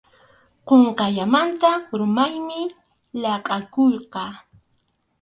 [0.67, 2.61] Qunqayllamanta urmaymi
[3.21, 4.23] laqʼakuyqa.